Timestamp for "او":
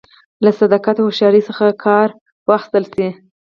0.99-1.05